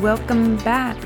[0.00, 0.96] welcome back.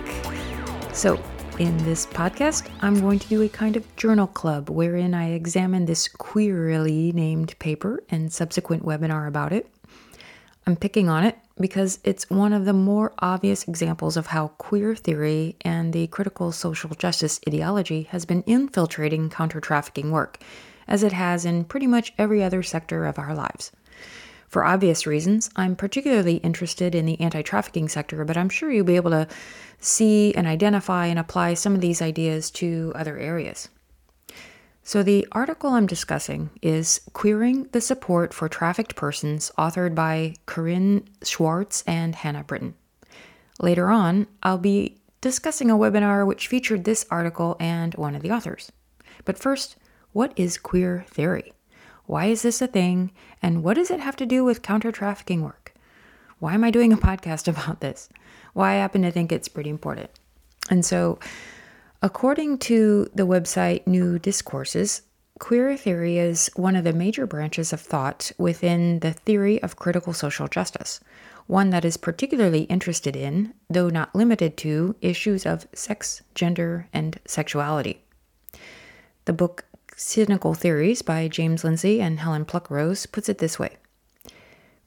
[0.92, 1.20] So,
[1.58, 5.86] in this podcast, I'm going to do a kind of journal club wherein I examine
[5.86, 9.68] this queerly named paper and subsequent webinar about it.
[10.64, 14.94] I'm picking on it because it's one of the more obvious examples of how queer
[14.94, 20.38] theory and the critical social justice ideology has been infiltrating counter trafficking work,
[20.86, 23.72] as it has in pretty much every other sector of our lives.
[24.54, 28.84] For obvious reasons, I'm particularly interested in the anti trafficking sector, but I'm sure you'll
[28.84, 29.26] be able to
[29.80, 33.68] see and identify and apply some of these ideas to other areas.
[34.84, 41.08] So, the article I'm discussing is Queering the Support for Trafficked Persons, authored by Corinne
[41.24, 42.74] Schwarz and Hannah Britton.
[43.60, 48.30] Later on, I'll be discussing a webinar which featured this article and one of the
[48.30, 48.70] authors.
[49.24, 49.74] But first,
[50.12, 51.53] what is queer theory?
[52.06, 53.12] Why is this a thing?
[53.42, 55.74] And what does it have to do with counter trafficking work?
[56.38, 58.08] Why am I doing a podcast about this?
[58.54, 60.10] Well, I happen to think it's pretty important.
[60.70, 61.18] And so,
[62.02, 65.02] according to the website New Discourses,
[65.38, 70.12] queer theory is one of the major branches of thought within the theory of critical
[70.12, 71.00] social justice,
[71.46, 77.18] one that is particularly interested in, though not limited to, issues of sex, gender, and
[77.26, 78.00] sexuality.
[79.24, 79.64] The book
[79.96, 83.76] Cynical Theories by James Lindsay and Helen Pluckrose puts it this way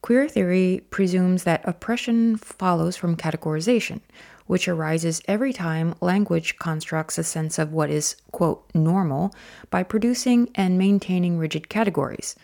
[0.02, 4.00] Queer theory presumes that oppression follows from categorization,
[4.46, 9.34] which arises every time language constructs a sense of what is, quote, normal
[9.70, 12.36] by producing and maintaining rigid categories,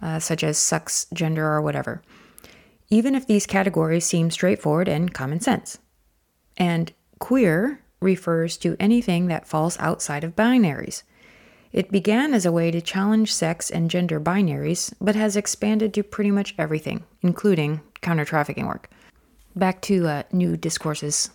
[0.00, 2.02] uh, such as sex, gender, or whatever,
[2.88, 5.78] even if these categories seem straightforward and common sense.
[6.56, 11.02] And queer refers to anything that falls outside of binaries
[11.72, 16.02] it began as a way to challenge sex and gender binaries, but has expanded to
[16.02, 18.90] pretty much everything, including counter trafficking work.
[19.56, 21.30] Back to uh, new discourses.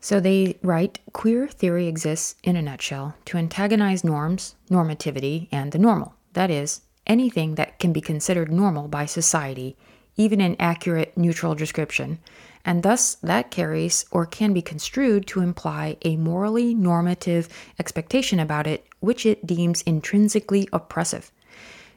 [0.00, 5.78] So they write queer theory exists, in a nutshell, to antagonize norms, normativity, and the
[5.78, 6.14] normal.
[6.32, 9.76] That is, anything that can be considered normal by society,
[10.16, 12.18] even an accurate neutral description,
[12.64, 17.48] and thus that carries or can be construed to imply a morally normative
[17.78, 21.30] expectation about it which it deems intrinsically oppressive.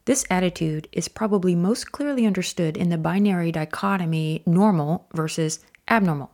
[0.05, 5.59] This attitude is probably most clearly understood in the binary dichotomy normal versus
[5.89, 6.31] abnormal,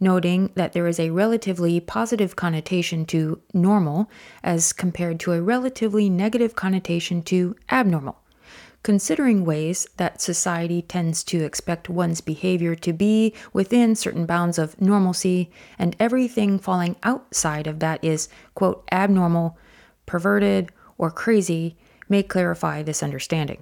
[0.00, 4.10] noting that there is a relatively positive connotation to normal
[4.42, 8.18] as compared to a relatively negative connotation to abnormal
[8.86, 14.80] considering ways that society tends to expect one's behavior to be within certain bounds of
[14.80, 19.58] normalcy, and everything falling outside of that is, quote, abnormal,
[20.06, 21.76] perverted, or crazy,
[22.08, 23.60] may clarify this understanding.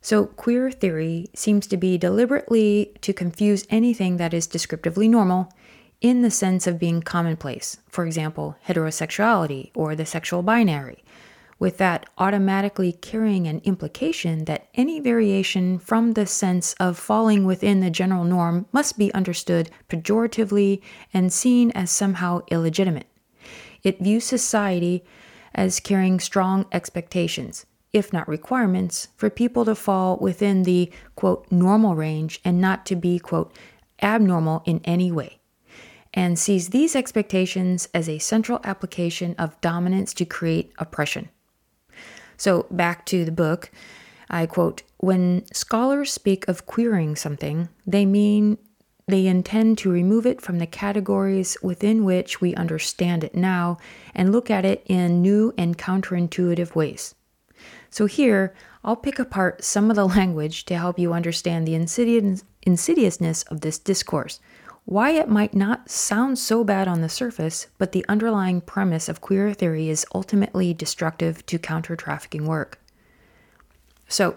[0.00, 5.52] So, queer theory seems to be deliberately to confuse anything that is descriptively normal
[6.00, 11.02] in the sense of being commonplace, for example, heterosexuality or the sexual binary,
[11.62, 17.78] with that automatically carrying an implication that any variation from the sense of falling within
[17.78, 20.82] the general norm must be understood pejoratively
[21.14, 23.06] and seen as somehow illegitimate.
[23.84, 25.04] It views society
[25.54, 31.94] as carrying strong expectations, if not requirements, for people to fall within the quote normal
[31.94, 33.56] range and not to be quote
[34.02, 35.38] abnormal in any way
[36.12, 41.28] and sees these expectations as a central application of dominance to create oppression.
[42.42, 43.70] So, back to the book,
[44.28, 48.58] I quote When scholars speak of queering something, they mean
[49.06, 53.78] they intend to remove it from the categories within which we understand it now
[54.12, 57.14] and look at it in new and counterintuitive ways.
[57.90, 62.42] So, here, I'll pick apart some of the language to help you understand the insidious,
[62.62, 64.40] insidiousness of this discourse
[64.84, 69.20] why it might not sound so bad on the surface, but the underlying premise of
[69.20, 72.80] queer theory is ultimately destructive to counter trafficking work.
[74.08, 74.36] So,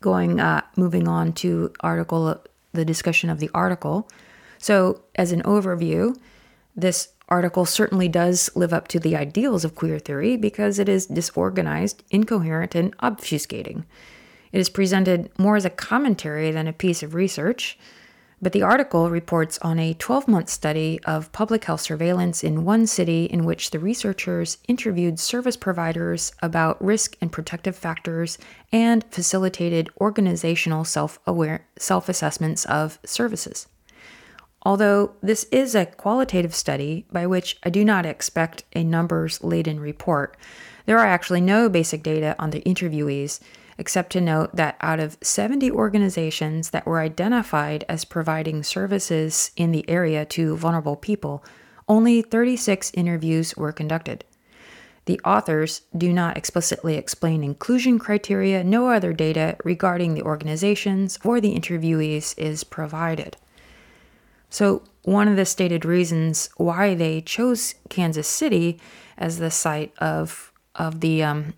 [0.00, 2.42] going uh, moving on to article
[2.72, 4.08] the discussion of the article.
[4.58, 6.16] So, as an overview,
[6.74, 11.06] this article certainly does live up to the ideals of queer theory because it is
[11.06, 13.84] disorganized, incoherent, and obfuscating.
[14.52, 17.78] It is presented more as a commentary than a piece of research.
[18.40, 22.86] But the article reports on a 12 month study of public health surveillance in one
[22.86, 28.36] city in which the researchers interviewed service providers about risk and protective factors
[28.70, 31.18] and facilitated organizational self
[32.08, 33.68] assessments of services.
[34.62, 39.80] Although this is a qualitative study by which I do not expect a numbers laden
[39.80, 40.36] report,
[40.84, 43.40] there are actually no basic data on the interviewees
[43.78, 49.72] except to note that out of 70 organizations that were identified as providing services in
[49.72, 51.44] the area to vulnerable people,
[51.88, 54.24] only 36 interviews were conducted.
[55.04, 61.40] The authors do not explicitly explain inclusion criteria, no other data regarding the organizations or
[61.40, 63.36] the interviewees is provided.
[64.50, 68.80] So, one of the stated reasons why they chose Kansas City
[69.16, 71.54] as the site of of the um,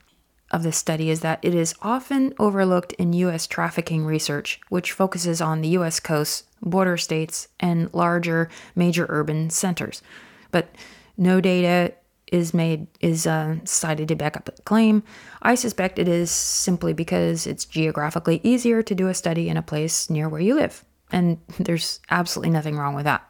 [0.51, 3.47] of this study is that it is often overlooked in U.S.
[3.47, 6.01] trafficking research, which focuses on the U.S.
[6.01, 10.03] coasts, border states, and larger major urban centers.
[10.51, 10.75] But
[11.17, 11.95] no data
[12.33, 15.03] is made is uh, cited to back up the claim.
[15.43, 19.63] I suspect it is simply because it's geographically easier to do a study in a
[19.63, 23.29] place near where you live, and there's absolutely nothing wrong with that.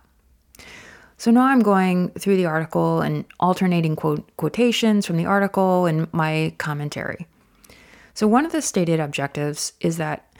[1.19, 6.13] So now I'm going through the article and alternating quote, quotations from the article and
[6.13, 7.27] my commentary.
[8.15, 10.33] So, one of the stated objectives is that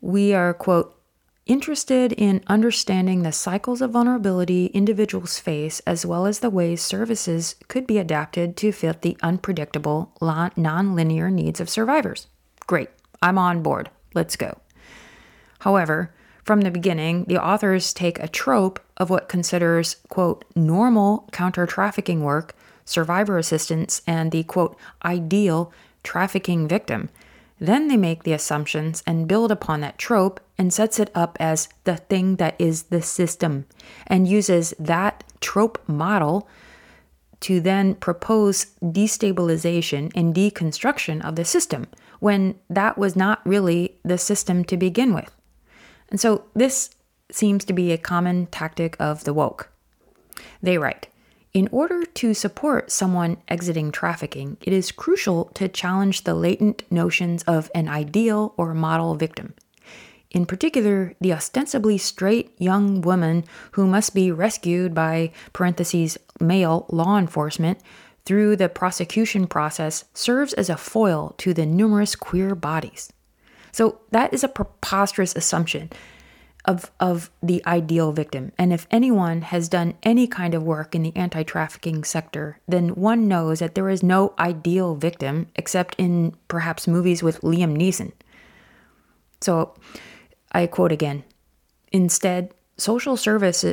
[0.00, 0.98] we are, quote,
[1.46, 7.56] interested in understanding the cycles of vulnerability individuals face as well as the ways services
[7.68, 12.28] could be adapted to fit the unpredictable, non linear needs of survivors.
[12.66, 12.90] Great,
[13.20, 13.90] I'm on board.
[14.14, 14.58] Let's go.
[15.60, 21.66] However, from the beginning, the authors take a trope of what considers, quote, normal counter
[21.66, 22.54] trafficking work,
[22.84, 25.72] survivor assistance, and the, quote, ideal
[26.02, 27.08] trafficking victim.
[27.60, 31.68] Then they make the assumptions and build upon that trope and sets it up as
[31.84, 33.66] the thing that is the system
[34.08, 36.48] and uses that trope model
[37.38, 41.86] to then propose destabilization and deconstruction of the system
[42.18, 45.32] when that was not really the system to begin with.
[46.12, 46.90] And so this
[47.30, 49.72] seems to be a common tactic of the woke.
[50.62, 51.08] They write
[51.54, 57.42] In order to support someone exiting trafficking, it is crucial to challenge the latent notions
[57.44, 59.54] of an ideal or model victim.
[60.30, 67.16] In particular, the ostensibly straight young woman who must be rescued by parentheses male law
[67.18, 67.80] enforcement
[68.26, 73.10] through the prosecution process serves as a foil to the numerous queer bodies.
[73.72, 75.90] So that is a preposterous assumption
[76.64, 78.52] of, of the ideal victim.
[78.58, 82.90] And if anyone has done any kind of work in the anti trafficking sector, then
[82.90, 88.12] one knows that there is no ideal victim except in perhaps movies with Liam Neeson.
[89.40, 89.74] So
[90.52, 91.24] I quote again
[91.90, 93.64] Instead, social service,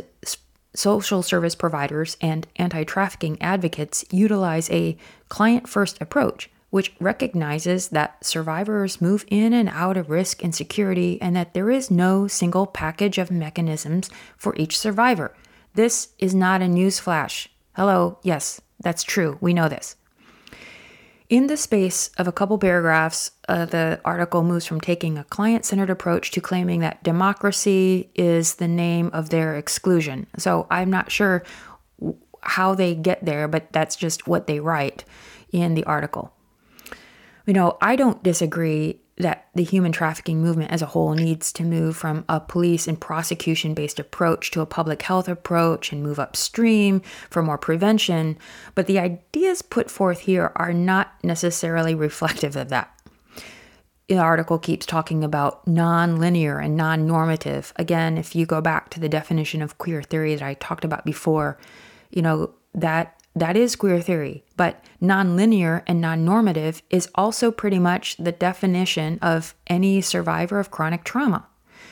[0.74, 4.98] social service providers and anti trafficking advocates utilize a
[5.30, 11.22] client first approach which recognizes that survivors move in and out of risk and security
[11.22, 15.34] and that there is no single package of mechanisms for each survivor.
[15.74, 17.50] This is not a news flash.
[17.76, 19.38] Hello, yes, that's true.
[19.42, 19.96] We know this.
[21.30, 25.64] In the space of a couple paragraphs, uh, the article moves from taking a client
[25.64, 30.26] centered approach to claiming that democracy is the name of their exclusion.
[30.38, 31.44] So I'm not sure
[32.42, 35.04] how they get there, but that's just what they write
[35.52, 36.34] in the article.
[37.50, 41.64] You know, I don't disagree that the human trafficking movement as a whole needs to
[41.64, 46.20] move from a police and prosecution based approach to a public health approach and move
[46.20, 47.02] upstream
[47.32, 48.38] for more prevention.
[48.76, 52.94] But the ideas put forth here are not necessarily reflective of that.
[54.10, 57.74] The article keeps talking about non-linear and non-normative.
[57.78, 61.04] Again, if you go back to the definition of queer theory that I talked about
[61.04, 61.58] before,
[62.12, 67.80] you know, that that is queer theory, but nonlinear and non normative is also pretty
[67.80, 71.48] much the definition of any survivor of chronic trauma.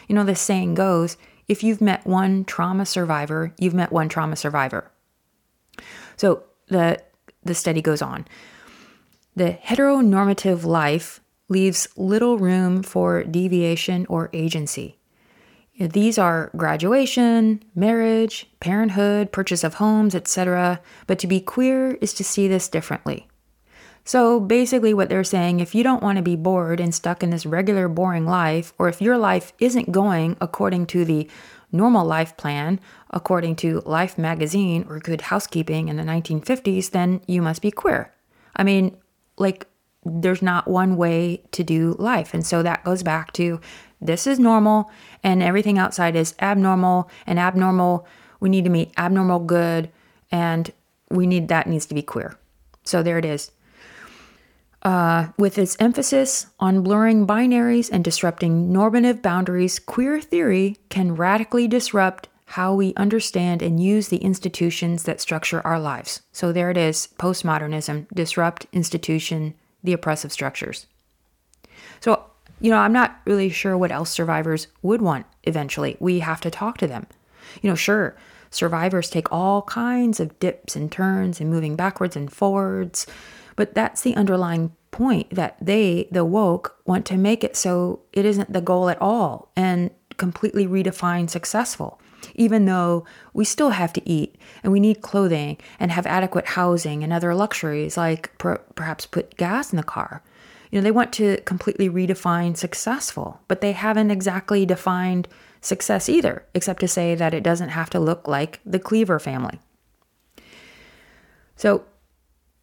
[0.07, 1.17] You know, the saying goes
[1.47, 4.91] if you've met one trauma survivor, you've met one trauma survivor.
[6.17, 7.01] So the,
[7.43, 8.25] the study goes on.
[9.35, 14.97] The heteronormative life leaves little room for deviation or agency.
[15.79, 20.81] These are graduation, marriage, parenthood, purchase of homes, etc.
[21.05, 23.27] But to be queer is to see this differently.
[24.03, 27.29] So basically, what they're saying if you don't want to be bored and stuck in
[27.29, 31.29] this regular, boring life, or if your life isn't going according to the
[31.71, 32.79] normal life plan,
[33.11, 38.13] according to Life magazine or Good Housekeeping in the 1950s, then you must be queer.
[38.55, 38.97] I mean,
[39.37, 39.67] like,
[40.05, 42.33] there's not one way to do life.
[42.33, 43.59] And so that goes back to
[44.01, 44.91] this is normal
[45.23, 48.07] and everything outside is abnormal and abnormal.
[48.39, 49.89] We need to meet abnormal good
[50.31, 50.71] and
[51.09, 52.37] we need that needs to be queer.
[52.83, 53.51] So there it is.
[54.83, 61.67] Uh, with its emphasis on blurring binaries and disrupting normative boundaries queer theory can radically
[61.67, 66.21] disrupt how we understand and use the institutions that structure our lives.
[66.31, 70.87] So there it is postmodernism disrupt institution the oppressive structures.
[71.99, 72.23] So,
[72.59, 75.97] you know, I'm not really sure what else survivors would want eventually.
[75.99, 77.07] We have to talk to them.
[77.61, 78.15] You know, sure,
[78.49, 83.05] survivors take all kinds of dips and turns and moving backwards and forwards,
[83.55, 88.25] but that's the underlying point that they, the woke, want to make it so it
[88.25, 91.99] isn't the goal at all and completely redefine successful.
[92.33, 97.03] Even though we still have to eat and we need clothing and have adequate housing
[97.03, 100.23] and other luxuries like per- perhaps put gas in the car.
[100.71, 105.27] You know, they want to completely redefine successful, but they haven't exactly defined
[105.61, 109.59] success either, except to say that it doesn't have to look like the Cleaver family.
[111.55, 111.85] So,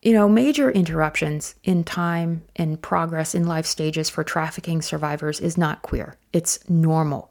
[0.03, 5.57] you know, major interruptions in time and progress in life stages for trafficking survivors is
[5.57, 6.17] not queer.
[6.33, 7.31] It's normal.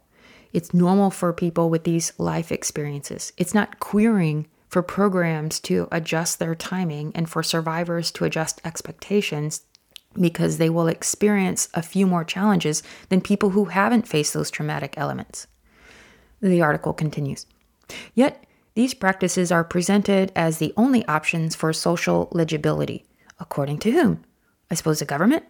[0.53, 3.31] It's normal for people with these life experiences.
[3.37, 9.61] It's not queering for programs to adjust their timing and for survivors to adjust expectations
[10.19, 14.93] because they will experience a few more challenges than people who haven't faced those traumatic
[14.97, 15.47] elements.
[16.41, 17.45] The article continues.
[18.13, 23.05] Yet, these practices are presented as the only options for social legibility.
[23.39, 24.23] According to whom?
[24.71, 25.45] I suppose the government?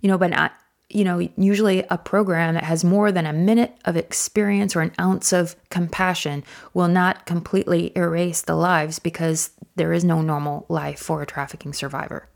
[0.00, 0.52] You know, but not,
[0.88, 4.92] you know, usually a program that has more than a minute of experience or an
[5.00, 6.42] ounce of compassion
[6.72, 11.72] will not completely erase the lives because there is no normal life for a trafficking
[11.72, 12.28] survivor.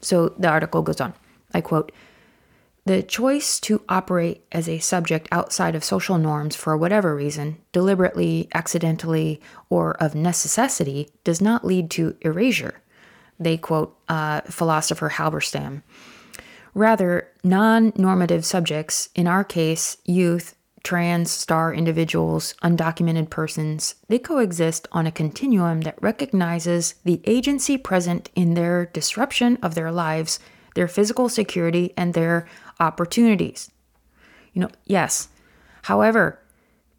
[0.00, 1.14] So the article goes on.
[1.52, 1.92] I quote,
[2.86, 8.48] the choice to operate as a subject outside of social norms for whatever reason, deliberately,
[8.54, 12.80] accidentally, or of necessity, does not lead to erasure.
[13.40, 15.82] They quote uh, philosopher Halberstam.
[16.74, 20.54] Rather, non normative subjects, in our case, youth,
[20.86, 28.30] trans, star individuals, undocumented persons, they coexist on a continuum that recognizes the agency present
[28.36, 30.38] in their disruption of their lives,
[30.76, 32.46] their physical security, and their
[32.78, 33.68] opportunities.
[34.52, 35.28] You know, yes.
[35.82, 36.40] However,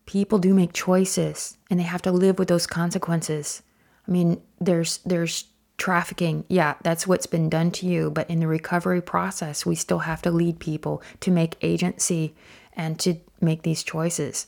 [0.05, 3.61] people do make choices and they have to live with those consequences.
[4.05, 5.45] I mean, there's there's
[5.77, 6.43] trafficking.
[6.49, 10.21] Yeah, that's what's been done to you, but in the recovery process, we still have
[10.23, 12.35] to lead people to make agency
[12.73, 14.47] and to make these choices.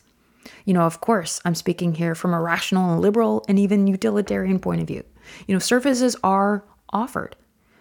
[0.66, 4.60] You know, of course, I'm speaking here from a rational and liberal and even utilitarian
[4.60, 5.04] point of view.
[5.48, 7.36] You know, services are offered.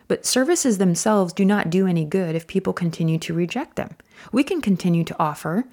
[0.08, 3.94] But services themselves do not do any good if people continue to reject them.
[4.32, 5.64] We can continue to offer,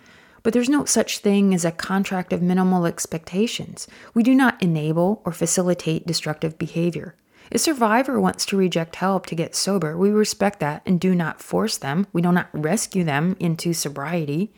[0.44, 3.88] but there's no such thing as a contract of minimal expectations.
[4.13, 7.15] We do not enable or facilitate destructive behavior.
[7.50, 11.15] If a survivor wants to reject help to get sober, we respect that and do
[11.15, 12.06] not force them.
[12.12, 14.51] We do not rescue them into sobriety.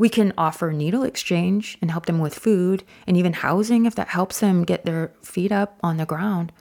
[0.00, 4.08] We can offer needle exchange and help them with food and even housing if that
[4.08, 6.52] helps them get their feet up on the ground.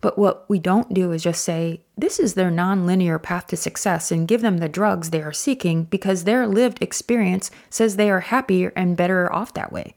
[0.00, 4.12] But what we don't do is just say, this is their nonlinear path to success
[4.12, 8.20] and give them the drugs they are seeking because their lived experience says they are
[8.20, 9.96] happier and better off that way.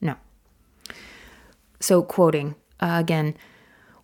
[0.00, 0.14] No.
[1.78, 3.36] So, quoting uh, again,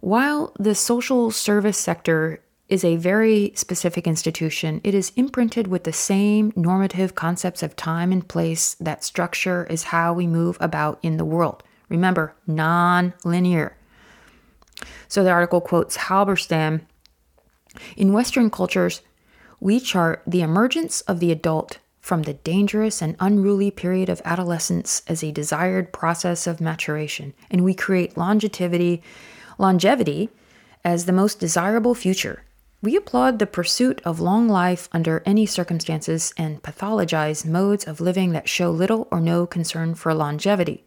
[0.00, 5.92] while the social service sector is a very specific institution, it is imprinted with the
[5.92, 11.16] same normative concepts of time and place that structure is how we move about in
[11.16, 11.64] the world.
[11.88, 13.76] Remember, non linear.
[15.08, 16.82] So the article quotes Halberstam
[17.96, 19.02] In Western cultures,
[19.58, 25.02] we chart the emergence of the adult from the dangerous and unruly period of adolescence
[25.08, 29.02] as a desired process of maturation, and we create longevity,
[29.58, 30.30] longevity
[30.84, 32.44] as the most desirable future.
[32.82, 38.32] We applaud the pursuit of long life under any circumstances and pathologize modes of living
[38.32, 40.84] that show little or no concern for longevity.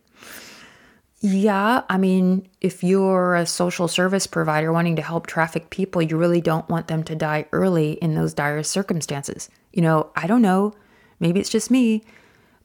[1.20, 6.18] Yeah, I mean, if you're a social service provider wanting to help traffic people, you
[6.18, 9.48] really don't want them to die early in those dire circumstances.
[9.72, 10.74] You know, I don't know,
[11.20, 12.04] maybe it's just me,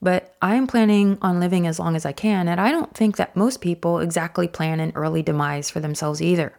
[0.00, 3.16] but I am planning on living as long as I can, and I don't think
[3.16, 6.58] that most people exactly plan an early demise for themselves either.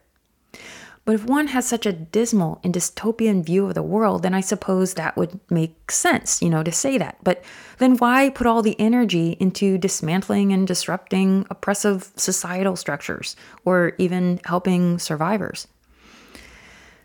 [1.09, 4.41] But if one has such a dismal and dystopian view of the world, then I
[4.41, 7.17] suppose that would make sense, you know, to say that.
[7.23, 7.43] But
[7.79, 13.35] then why put all the energy into dismantling and disrupting oppressive societal structures
[13.65, 15.67] or even helping survivors?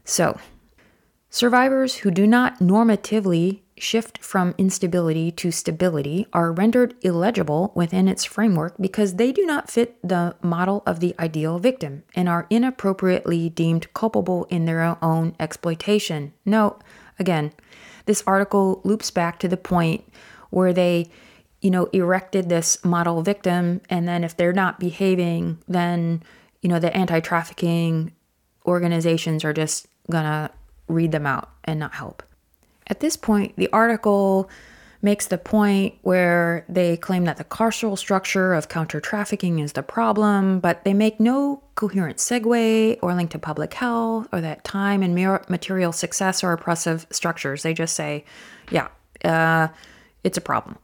[0.05, 0.39] So,
[1.31, 8.25] survivors who do not normatively shift from instability to stability are rendered illegible within its
[8.25, 13.49] framework because they do not fit the model of the ideal victim and are inappropriately
[13.49, 16.33] deemed culpable in their own exploitation.
[16.45, 16.79] No,
[17.19, 17.53] again,
[18.07, 20.05] this article loops back to the point
[20.51, 21.07] where they
[21.61, 26.23] you know erected this model victim and then if they're not behaving then
[26.61, 28.13] you know the anti-trafficking
[28.67, 30.51] organizations are just gonna
[30.89, 32.23] read them out and not help
[32.87, 34.51] At this point, the article
[35.05, 39.83] makes the point where they claim that the carceral structure of counter trafficking is the
[39.83, 45.03] problem, but they make no coherent segue or link to public health or that time
[45.03, 45.15] and
[45.49, 47.63] material success are oppressive structures.
[47.63, 48.25] They just say,
[48.71, 48.89] yeah,
[49.25, 49.69] uh,
[50.25, 50.79] it's a problem.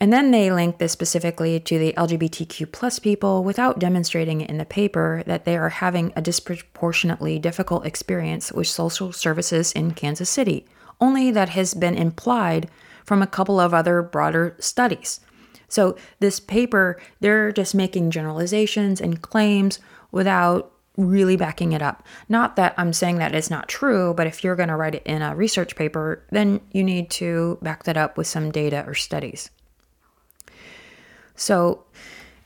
[0.00, 4.64] And then they link this specifically to the LGBTQ plus people without demonstrating in the
[4.64, 10.66] paper that they are having a disproportionately difficult experience with social services in Kansas City,
[11.00, 12.68] only that has been implied
[13.04, 15.20] from a couple of other broader studies.
[15.68, 19.80] So, this paper, they're just making generalizations and claims
[20.12, 22.06] without really backing it up.
[22.28, 25.02] Not that I'm saying that it's not true, but if you're going to write it
[25.04, 28.94] in a research paper, then you need to back that up with some data or
[28.94, 29.50] studies.
[31.34, 31.84] So,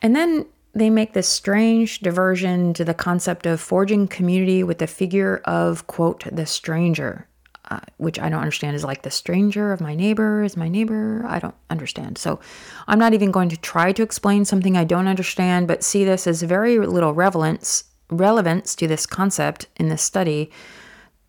[0.02, 4.86] and then they make this strange diversion to the concept of forging community with the
[4.86, 7.28] figure of, quote, the stranger
[7.70, 11.24] uh, which I don't understand is like the stranger of my neighbor is my neighbor.
[11.26, 12.18] I don't understand.
[12.18, 12.40] So
[12.88, 16.26] I'm not even going to try to explain something I don't understand, but see this
[16.26, 20.50] as very little relevance relevance to this concept in this study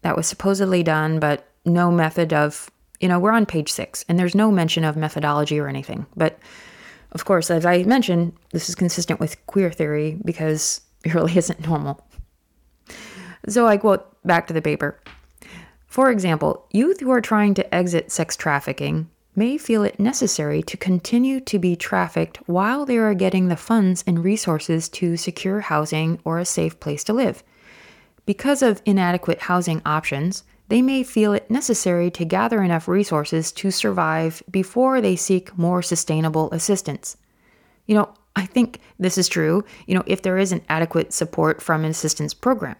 [0.01, 4.17] that was supposedly done, but no method of you know we're on page six and
[4.17, 6.07] there's no mention of methodology or anything.
[6.17, 6.39] But
[7.12, 11.67] of course, as I mentioned, this is consistent with queer theory because it really isn't
[11.67, 12.03] normal.
[13.48, 15.00] So I quote back to the paper.
[15.91, 20.77] For example, youth who are trying to exit sex trafficking may feel it necessary to
[20.77, 26.17] continue to be trafficked while they are getting the funds and resources to secure housing
[26.24, 27.43] or a safe place to live.
[28.25, 33.69] Because of inadequate housing options, they may feel it necessary to gather enough resources to
[33.69, 37.17] survive before they seek more sustainable assistance.
[37.86, 41.83] You know, I think this is true, you know, if there isn't adequate support from
[41.83, 42.77] an assistance program.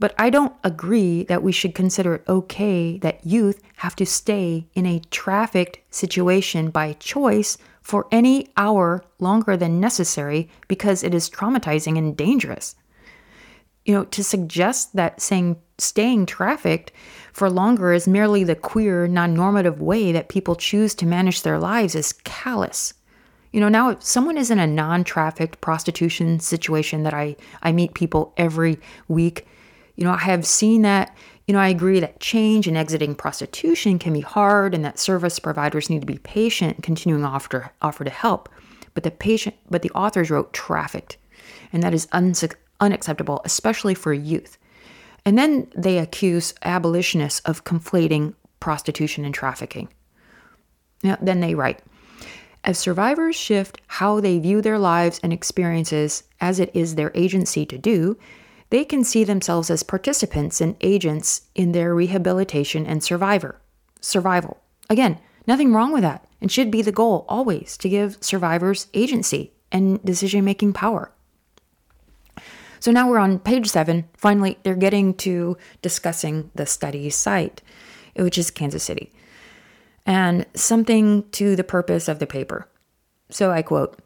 [0.00, 4.68] But I don't agree that we should consider it okay that youth have to stay
[4.74, 11.30] in a trafficked situation by choice for any hour longer than necessary because it is
[11.30, 12.76] traumatizing and dangerous.
[13.84, 16.92] You know, to suggest that saying staying trafficked
[17.32, 21.58] for longer is merely the queer, non normative way that people choose to manage their
[21.58, 22.94] lives is callous.
[23.52, 27.72] You know, now if someone is in a non trafficked prostitution situation that I, I
[27.72, 29.46] meet people every week
[29.98, 31.14] you know, I have seen that.
[31.48, 35.40] You know, I agree that change and exiting prostitution can be hard and that service
[35.40, 38.48] providers need to be patient and continuing offer, offer to help.
[38.94, 41.16] But the patient, but the authors wrote trafficked,
[41.72, 42.06] and that is
[42.80, 44.56] unacceptable, especially for youth.
[45.24, 49.88] And then they accuse abolitionists of conflating prostitution and trafficking.
[51.02, 51.80] Now, then they write,
[52.62, 57.66] as survivors shift how they view their lives and experiences as it is their agency
[57.66, 58.16] to do,
[58.70, 63.60] they can see themselves as participants and agents in their rehabilitation and survivor
[64.00, 64.58] survival.
[64.90, 69.52] Again, nothing wrong with that, and should be the goal always to give survivors agency
[69.72, 71.12] and decision making power.
[72.80, 74.08] So now we're on page seven.
[74.16, 77.60] Finally, they're getting to discussing the study site,
[78.14, 79.12] which is Kansas City,
[80.06, 82.68] and something to the purpose of the paper.
[83.30, 83.98] So I quote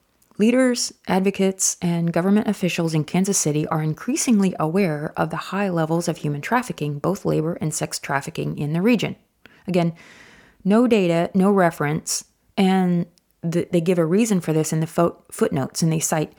[0.42, 6.08] Leaders, advocates, and government officials in Kansas City are increasingly aware of the high levels
[6.08, 9.14] of human trafficking, both labor and sex trafficking, in the region.
[9.68, 9.94] Again,
[10.64, 12.24] no data, no reference,
[12.56, 13.06] and
[13.48, 16.32] th- they give a reason for this in the fo- footnotes, and they cite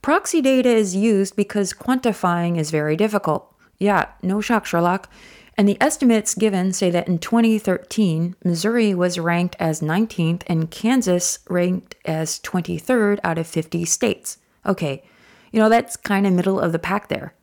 [0.00, 3.54] proxy data is used because quantifying is very difficult.
[3.78, 5.10] Yeah, no shock, Sherlock.
[5.56, 11.38] And the estimates given say that in 2013, Missouri was ranked as 19th and Kansas
[11.48, 14.38] ranked as 23rd out of 50 states.
[14.66, 15.04] Okay,
[15.52, 17.34] you know, that's kind of middle of the pack there.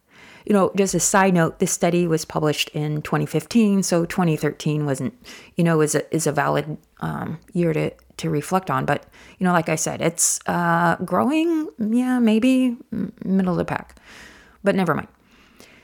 [0.45, 5.13] You know, just a side note, this study was published in 2015, so 2013 wasn't,
[5.55, 8.85] you know, is a, is a valid um, year to, to reflect on.
[8.85, 9.05] But,
[9.37, 12.75] you know, like I said, it's uh, growing, yeah, maybe
[13.23, 13.97] middle of the pack,
[14.63, 15.09] but never mind.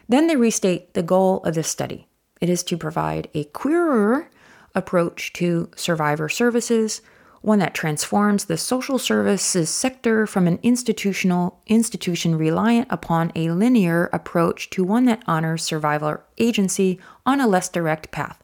[0.09, 2.07] Then they restate the goal of this study
[2.41, 4.29] it is to provide a queerer
[4.75, 7.01] approach to survivor services,
[7.41, 14.09] one that transforms the social services sector from an institutional institution reliant upon a linear
[14.13, 18.43] approach to one that honors survivor agency on a less direct path.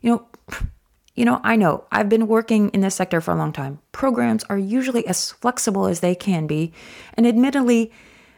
[0.00, 0.28] You know,
[1.14, 3.80] you know, I know I've been working in this sector for a long time.
[3.92, 6.72] Programs are usually as flexible as they can be,
[7.14, 7.92] and admittedly,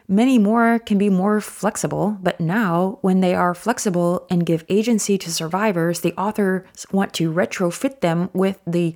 [0.09, 5.17] Many more can be more flexible, but now, when they are flexible and give agency
[5.17, 8.95] to survivors, the authors want to retrofit them with the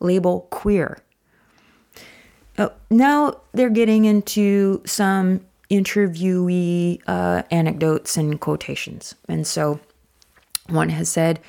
[0.00, 0.98] label queer.
[2.56, 9.16] Oh, now they're getting into some interviewee uh, anecdotes and quotations.
[9.28, 9.80] And so
[10.68, 11.40] one has said,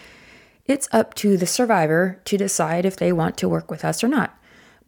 [0.66, 4.08] it's up to the survivor to decide if they want to work with us or
[4.08, 4.36] not.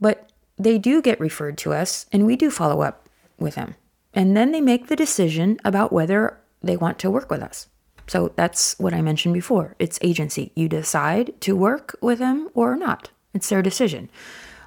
[0.02, 3.76] But they do get referred to us, and we do follow up with them.
[4.14, 7.68] And then they make the decision about whether they want to work with us.
[8.08, 9.76] So that's what I mentioned before.
[9.80, 10.52] It's agency.
[10.56, 13.10] You decide to work with them or not.
[13.34, 14.10] It's their decision.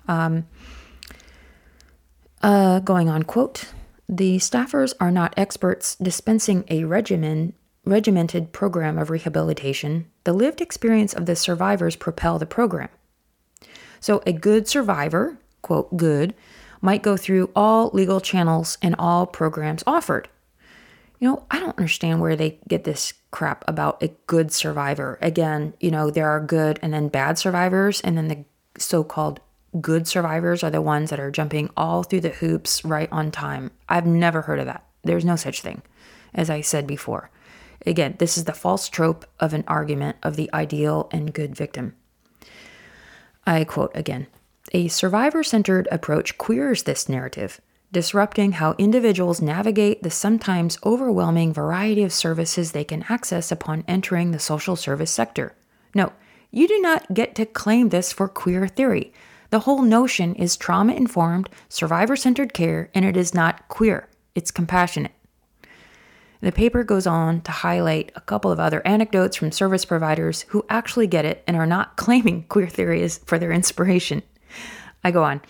[0.06, 0.46] Um,
[2.42, 3.72] uh, going on, quote,
[4.08, 11.14] the staffers are not experts dispensing a regimen regimented program of rehabilitation, the lived experience
[11.14, 12.88] of the survivors propel the program.
[14.00, 16.34] So, a good survivor, quote, good,
[16.80, 20.28] might go through all legal channels and all programs offered.
[21.18, 25.18] You know, I don't understand where they get this crap about a good survivor.
[25.20, 28.44] Again, you know, there are good and then bad survivors, and then the
[28.78, 29.40] so called
[29.80, 33.70] good survivors are the ones that are jumping all through the hoops right on time.
[33.88, 34.84] I've never heard of that.
[35.04, 35.82] There's no such thing,
[36.34, 37.30] as I said before.
[37.86, 41.94] Again, this is the false trope of an argument of the ideal and good victim.
[43.46, 44.26] I quote again
[44.72, 52.04] A survivor centered approach queers this narrative, disrupting how individuals navigate the sometimes overwhelming variety
[52.04, 55.56] of services they can access upon entering the social service sector.
[55.92, 56.12] No,
[56.52, 59.12] you do not get to claim this for queer theory.
[59.50, 64.52] The whole notion is trauma informed, survivor centered care, and it is not queer, it's
[64.52, 65.12] compassionate.
[66.42, 70.64] The paper goes on to highlight a couple of other anecdotes from service providers who
[70.70, 74.22] actually get it and are not claiming queer theory for their inspiration.
[75.02, 75.40] I go on.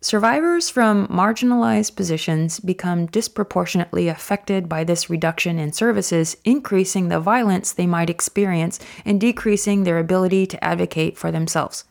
[0.00, 7.72] Survivors from marginalized positions become disproportionately affected by this reduction in services, increasing the violence
[7.72, 11.84] they might experience and decreasing their ability to advocate for themselves.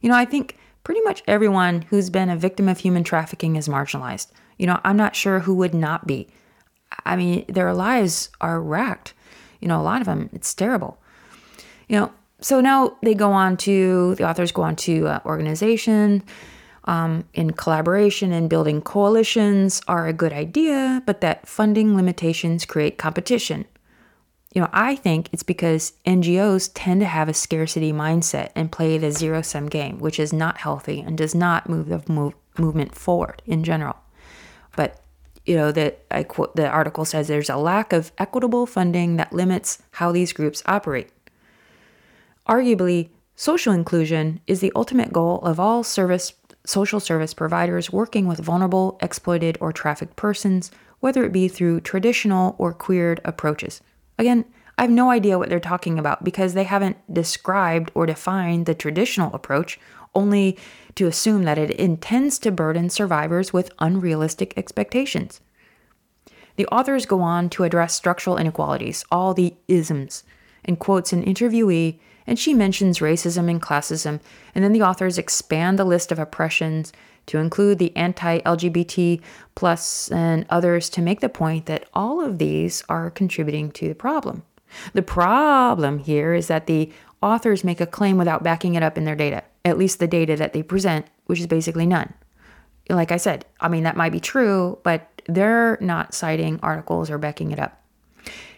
[0.00, 3.66] You know, I think pretty much everyone who's been a victim of human trafficking is
[3.66, 4.28] marginalized.
[4.56, 6.28] You know, I'm not sure who would not be.
[7.04, 9.12] I mean, their lives are wrecked.
[9.60, 10.98] You know, a lot of them, it's terrible.
[11.88, 16.22] You know, so now they go on to, the authors go on to uh, organization.
[16.84, 22.96] Um, in collaboration and building coalitions are a good idea, but that funding limitations create
[22.96, 23.66] competition.
[24.54, 28.98] You know, I think it's because NGOs tend to have a scarcity mindset and play
[28.98, 32.94] the zero sum game, which is not healthy and does not move the move, movement
[32.96, 33.96] forward in general.
[34.74, 35.00] But
[35.46, 39.32] you know that I quote the article says there's a lack of equitable funding that
[39.32, 41.10] limits how these groups operate.
[42.50, 46.32] Arguably, social inclusion is the ultimate goal of all service
[46.66, 52.54] social service providers working with vulnerable, exploited, or trafficked persons, whether it be through traditional
[52.58, 53.80] or queered approaches.
[54.18, 54.44] Again,
[54.76, 58.74] I have no idea what they're talking about because they haven't described or defined the
[58.74, 59.78] traditional approach
[60.14, 60.58] only
[60.96, 65.40] to assume that it intends to burden survivors with unrealistic expectations.
[66.56, 70.24] The authors go on to address structural inequalities, all the isms,
[70.64, 74.20] and quotes an interviewee, and she mentions racism and classism,
[74.54, 76.92] and then the authors expand the list of oppressions
[77.26, 79.20] to include the anti-LGBT
[79.54, 83.94] plus and others to make the point that all of these are contributing to the
[83.94, 84.44] problem.
[84.94, 89.04] The problem here is that the authors make a claim without backing it up in
[89.04, 92.14] their data at least the data that they present, which is basically none.
[92.88, 97.18] Like I said, I mean, that might be true, but they're not citing articles or
[97.18, 97.82] backing it up.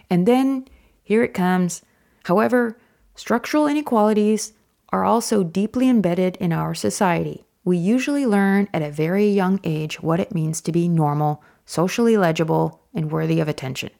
[0.09, 0.69] And then
[1.03, 1.83] here it comes.
[2.25, 2.79] However,
[3.15, 4.53] structural inequalities
[4.91, 7.45] are also deeply embedded in our society.
[7.65, 12.17] We usually learn at a very young age what it means to be normal, socially
[12.17, 13.91] legible, and worthy of attention.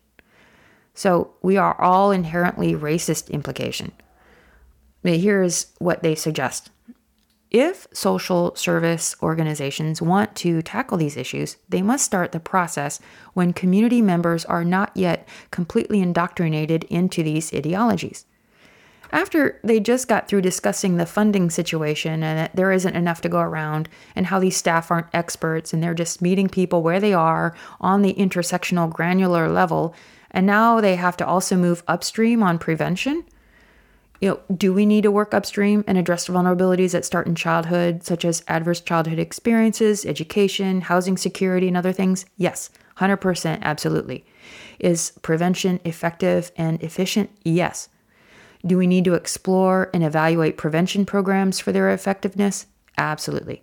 [0.95, 3.93] So we are all inherently racist implication.
[5.03, 6.71] Here's what they suggest
[7.53, 12.99] if social service organizations want to tackle these issues, they must start the process
[13.35, 18.25] when community members are not yet completely indoctrinated into these ideologies.
[19.13, 23.29] After they just got through discussing the funding situation and that there isn't enough to
[23.29, 27.13] go around, and how these staff aren't experts and they're just meeting people where they
[27.13, 29.95] are on the intersectional granular level,
[30.31, 33.25] and now they have to also move upstream on prevention,
[34.23, 38.05] you know, do we need to work upstream and address vulnerabilities that start in childhood,
[38.05, 42.25] such as adverse childhood experiences, education, housing security, and other things?
[42.37, 44.25] Yes, 100% absolutely.
[44.79, 47.31] Is prevention effective and efficient?
[47.43, 47.89] Yes.
[48.65, 52.67] Do we need to explore and evaluate prevention programs for their effectiveness?
[52.97, 53.63] Absolutely.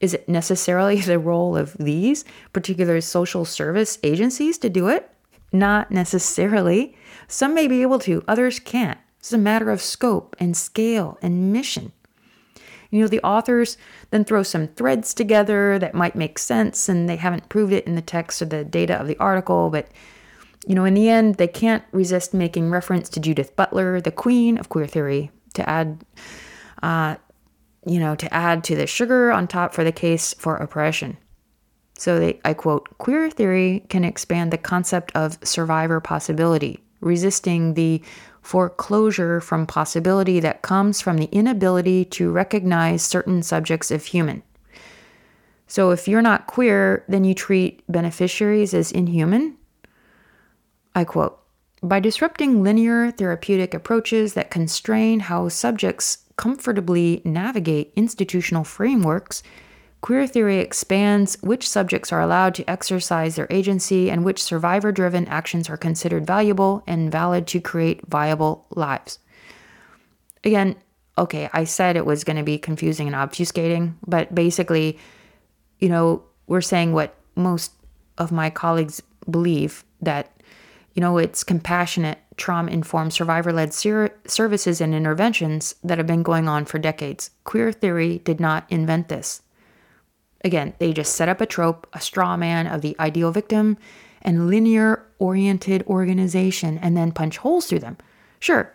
[0.00, 5.10] Is it necessarily the role of these particular social service agencies to do it?
[5.52, 6.96] Not necessarily.
[7.28, 8.98] Some may be able to, others can't.
[9.18, 11.92] It's a matter of scope and scale and mission.
[12.90, 13.76] You know, the authors
[14.10, 17.94] then throw some threads together that might make sense, and they haven't proved it in
[17.94, 19.88] the text or the data of the article, but
[20.66, 24.58] you know, in the end, they can't resist making reference to Judith Butler, the queen
[24.58, 26.04] of queer theory, to add,
[26.82, 27.16] uh,
[27.86, 31.16] you know, to add to the sugar on top for the case for oppression.
[31.96, 38.02] So they, I quote, queer theory can expand the concept of survivor possibility, resisting the
[38.42, 44.42] foreclosure from possibility that comes from the inability to recognize certain subjects of human.
[45.66, 49.56] So if you're not queer, then you treat beneficiaries as inhuman.
[50.94, 51.40] I quote,
[51.82, 59.42] by disrupting linear therapeutic approaches that constrain how subjects comfortably navigate institutional frameworks,
[60.00, 65.26] queer theory expands which subjects are allowed to exercise their agency and which survivor driven
[65.28, 69.18] actions are considered valuable and valid to create viable lives.
[70.42, 70.76] Again,
[71.16, 74.98] okay, I said it was going to be confusing and obfuscating, but basically,
[75.78, 77.72] you know, we're saying what most
[78.18, 80.30] of my colleagues believe that
[80.94, 86.22] you know, it's compassionate, trauma informed, survivor led ser- services and interventions that have been
[86.22, 87.30] going on for decades.
[87.44, 89.42] Queer theory did not invent this.
[90.44, 93.76] Again, they just set up a trope, a straw man of the ideal victim,
[94.22, 97.96] and linear oriented organization and then punch holes through them.
[98.40, 98.72] Sure,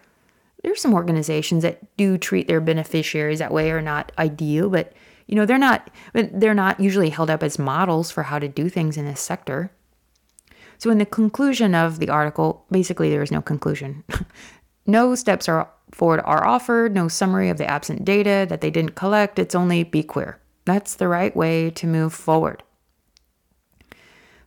[0.64, 4.94] there's some organizations that do treat their beneficiaries that way are not ideal, but
[5.28, 8.68] you know, they're not they're not usually held up as models for how to do
[8.68, 9.72] things in this sector.
[10.80, 14.04] So, in the conclusion of the article, basically there is no conclusion.
[14.88, 18.96] no steps are forward are offered, no summary of the absent data that they didn't
[18.96, 19.40] collect.
[19.40, 20.40] It's only be queer.
[20.66, 22.64] That's the right way to move forward.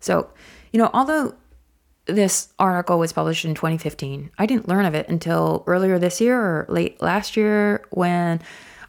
[0.01, 0.31] So,
[0.73, 1.35] you know, although
[2.07, 6.41] this article was published in 2015, I didn't learn of it until earlier this year
[6.41, 8.41] or late last year when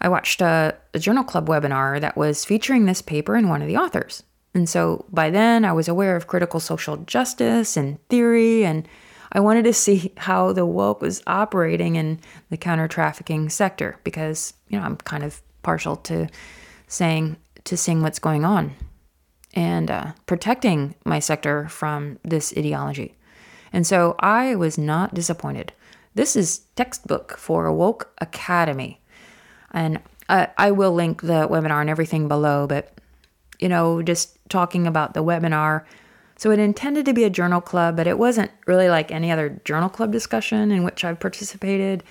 [0.01, 3.67] I watched a, a Journal Club webinar that was featuring this paper and one of
[3.67, 4.23] the authors.
[4.54, 8.88] And so by then, I was aware of critical social justice and theory, and
[9.32, 14.54] I wanted to see how the woke was operating in the counter trafficking sector because,
[14.70, 16.28] you know, I'm kind of partial to
[16.88, 18.76] saying, to seeing what's going on
[19.56, 23.16] and uh, protecting my sector from this ideology.
[23.72, 25.74] And so I was not disappointed.
[26.13, 29.02] This is textbook for a woke academy.
[29.72, 32.94] And I, I will link the webinar and everything below, but
[33.60, 35.84] you know, just talking about the webinar.
[36.38, 39.60] So it intended to be a journal club, but it wasn't really like any other
[39.66, 42.04] journal club discussion in which I've participated.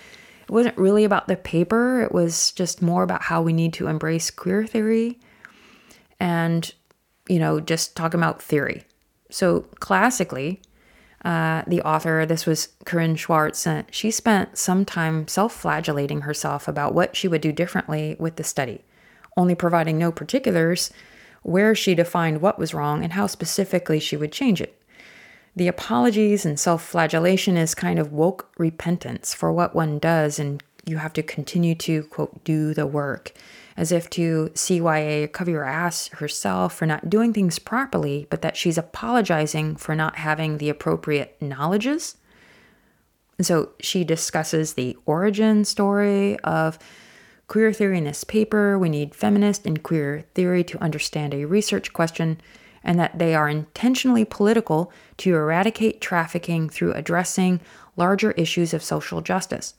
[0.42, 3.86] It wasn't really about the paper, it was just more about how we need to
[3.86, 5.20] embrace queer theory
[6.18, 6.74] and,
[7.28, 8.84] you know, just talk about theory.
[9.30, 10.60] So classically,
[11.24, 16.66] uh, the author, this was Corinne Schwarz, uh, she spent some time self flagellating herself
[16.66, 18.82] about what she would do differently with the study,
[19.36, 20.90] only providing no particulars
[21.42, 24.80] where she defined what was wrong and how specifically she would change it.
[25.54, 30.62] The apologies and self flagellation is kind of woke repentance for what one does, and
[30.86, 33.32] you have to continue to, quote, do the work,
[33.76, 38.56] as if to CYA cover your ass herself for not doing things properly, but that
[38.56, 42.16] she's apologizing for not having the appropriate knowledges.
[43.40, 46.78] So she discusses the origin story of
[47.52, 51.92] queer theory in this paper, we need feminist and queer theory to understand a research
[51.92, 52.40] question,
[52.82, 57.60] and that they are intentionally political to eradicate trafficking through addressing
[57.94, 59.74] larger issues of social justice.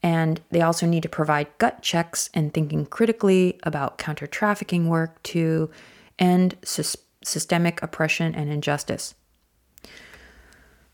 [0.00, 5.20] And they also need to provide gut checks and thinking critically about counter trafficking work
[5.24, 5.72] to
[6.20, 9.16] end systemic oppression and injustice.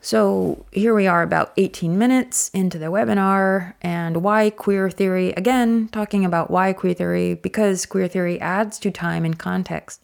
[0.09, 5.35] So here we are, about 18 minutes into the webinar, and why queer theory?
[5.35, 10.01] Again, talking about why queer theory, because queer theory adds to time and context,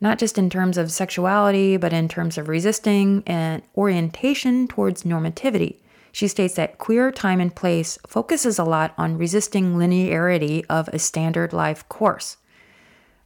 [0.00, 5.80] not just in terms of sexuality, but in terms of resisting and orientation towards normativity.
[6.12, 10.98] She states that queer time and place focuses a lot on resisting linearity of a
[10.98, 12.38] standard life course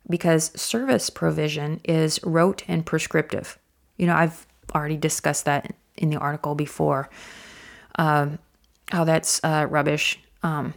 [0.09, 3.61] because service provision is rote and prescriptive.
[3.97, 7.09] You know, I've already discussed that in the article before
[7.97, 8.39] um,
[8.91, 10.19] how that's uh, rubbish.
[10.43, 10.75] Um,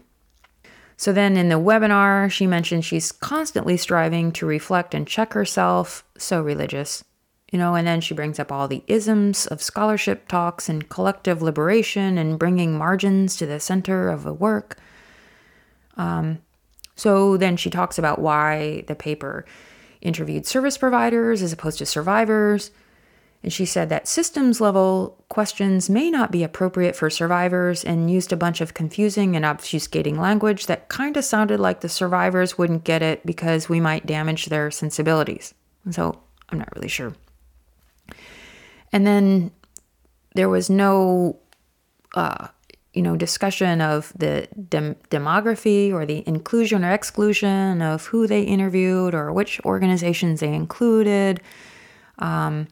[0.97, 6.05] so then in the webinar, she mentioned she's constantly striving to reflect and check herself.
[6.17, 7.03] So religious,
[7.51, 11.41] you know, and then she brings up all the isms of scholarship talks and collective
[11.41, 14.77] liberation and bringing margins to the center of the work.
[15.97, 16.39] Um,
[16.95, 19.45] so then she talks about why the paper
[20.01, 22.71] interviewed service providers as opposed to survivors
[23.43, 28.31] and she said that systems level questions may not be appropriate for survivors and used
[28.31, 32.85] a bunch of confusing and obfuscating language that kind of sounded like the survivors wouldn't
[32.85, 35.53] get it because we might damage their sensibilities.
[35.91, 37.13] So I'm not really sure.
[38.93, 39.51] And then
[40.35, 41.37] there was no,
[42.15, 42.47] uh,
[42.93, 48.43] you know, discussion of the dem- demography or the inclusion or exclusion of who they
[48.43, 51.41] interviewed or which organizations they included.
[52.19, 52.67] Um,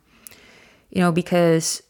[0.91, 1.82] you know, because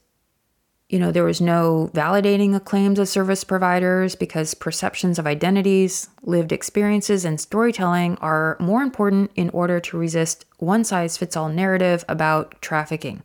[0.91, 6.09] you know, there was no validating of claims of service providers because perceptions of identities,
[6.21, 11.47] lived experiences, and storytelling are more important in order to resist one size fits all
[11.47, 13.23] narrative about trafficking.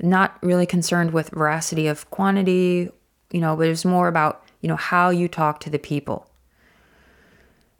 [0.00, 2.88] Not really concerned with veracity of quantity,
[3.30, 6.30] you know, but it's more about, you know, how you talk to the people.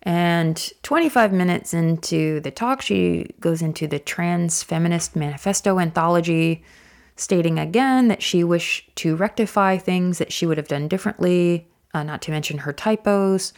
[0.02, 6.62] And 25 minutes into the talk, she goes into the Trans Feminist Manifesto anthology
[7.20, 12.02] stating again that she wished to rectify things that she would have done differently, uh,
[12.02, 13.52] not to mention her typos.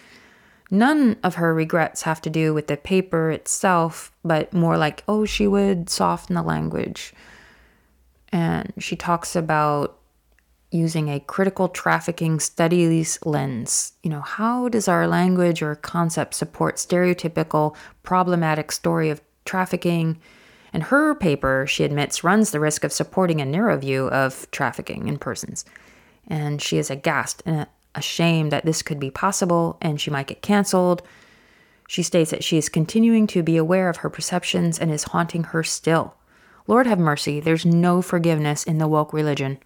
[0.71, 5.25] None of her regrets have to do with the paper itself, but more like, oh,
[5.25, 7.15] she would soften the language.
[8.31, 9.99] And she talks about
[10.71, 13.93] using a critical trafficking studies lens.
[14.03, 20.19] You know, how does our language or concept support stereotypical problematic story of trafficking?
[20.73, 25.07] And her paper, she admits, runs the risk of supporting a narrow view of trafficking
[25.07, 25.65] in persons.
[26.27, 30.43] And she is aghast and ashamed that this could be possible and she might get
[30.43, 31.03] canceled.
[31.89, 35.45] She states that she is continuing to be aware of her perceptions and is haunting
[35.45, 36.15] her still.
[36.67, 39.59] Lord have mercy, there's no forgiveness in the woke religion.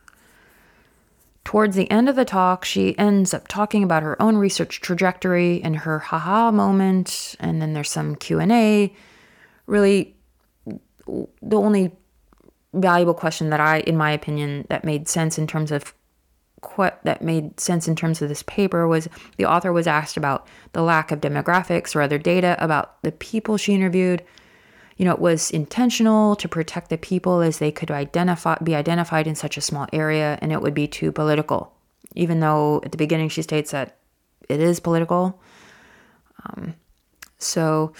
[1.44, 5.62] Towards the end of the talk, she ends up talking about her own research trajectory
[5.62, 8.92] and her haha moment, and then there's some Q&A.
[9.66, 10.15] Really
[11.06, 11.92] the only
[12.74, 15.94] valuable question that I, in my opinion, that made sense in terms of
[16.74, 20.46] what that made sense in terms of this paper was the author was asked about
[20.72, 24.24] the lack of demographics or other data about the people she interviewed.
[24.96, 29.26] You know, it was intentional to protect the people as they could identify be identified
[29.26, 31.72] in such a small area, and it would be too political.
[32.14, 33.98] Even though at the beginning she states that
[34.48, 35.40] it is political.
[36.44, 36.74] Um,
[37.38, 37.92] so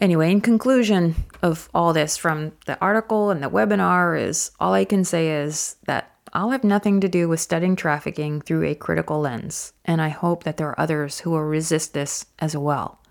[0.00, 4.86] Anyway, in conclusion of all this from the article and the webinar is all I
[4.86, 9.20] can say is that I'll have nothing to do with studying trafficking through a critical
[9.20, 13.02] lens, and I hope that there are others who will resist this as well.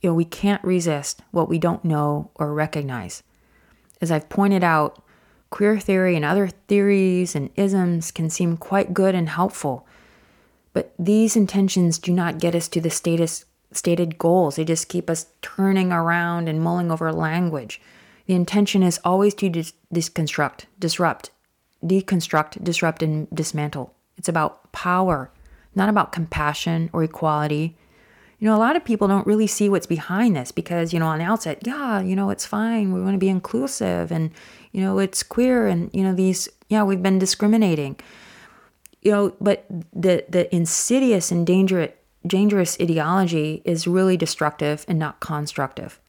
[0.00, 3.22] You know, we can't resist what we don't know or recognize.
[4.00, 5.02] As I've pointed out,
[5.50, 9.86] queer theory and other theories and isms can seem quite good and helpful,
[10.72, 14.56] but these intentions do not get us to the status stated goals.
[14.56, 17.80] They just keep us turning around and mulling over language.
[18.26, 21.30] The intention is always to dis- disconstruct, disrupt,
[21.84, 23.94] deconstruct, disrupt, and dismantle.
[24.16, 25.30] It's about power,
[25.74, 27.76] not about compassion or equality.
[28.38, 31.06] You know, a lot of people don't really see what's behind this because, you know,
[31.06, 32.92] on the outset, yeah, you know, it's fine.
[32.92, 34.30] We want to be inclusive and,
[34.72, 37.98] you know, it's queer and, you know, these, yeah, we've been discriminating.
[39.00, 41.92] You know, but the the insidious and dangerous
[42.26, 46.00] dangerous ideology is really destructive and not constructive.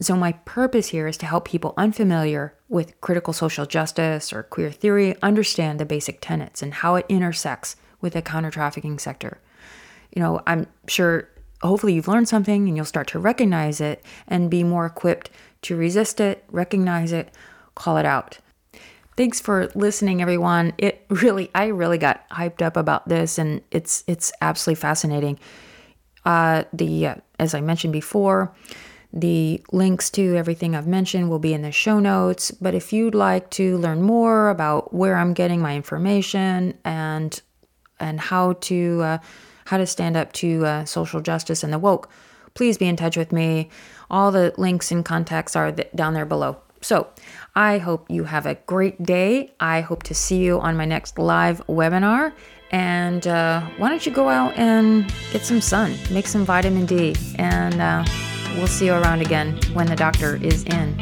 [0.00, 4.70] So, my purpose here is to help people unfamiliar with critical social justice or queer
[4.70, 9.40] theory understand the basic tenets and how it intersects with the counter trafficking sector.
[10.14, 11.28] You know, I'm sure
[11.62, 15.30] hopefully you've learned something and you'll start to recognize it and be more equipped
[15.62, 17.34] to resist it, recognize it,
[17.74, 18.38] call it out.
[19.18, 20.74] Thanks for listening, everyone.
[20.78, 25.40] It really, I really got hyped up about this, and it's it's absolutely fascinating.
[26.24, 28.54] Uh, the uh, as I mentioned before,
[29.12, 32.52] the links to everything I've mentioned will be in the show notes.
[32.52, 37.42] But if you'd like to learn more about where I'm getting my information and
[37.98, 39.18] and how to uh,
[39.64, 42.08] how to stand up to uh, social justice and the woke,
[42.54, 43.68] please be in touch with me.
[44.12, 46.58] All the links and contacts are th- down there below.
[46.80, 47.08] So
[47.54, 49.52] I hope you have a great day.
[49.58, 52.32] I hope to see you on my next live webinar.
[52.70, 57.16] And uh, why don't you go out and get some sun, make some vitamin D,
[57.36, 58.04] and uh,
[58.56, 60.98] we'll see you around again when the doctor is in.